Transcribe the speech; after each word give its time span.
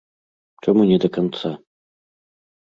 Чаму 0.65 0.81
не 0.91 0.97
да 1.03 1.11
канца? 1.19 1.53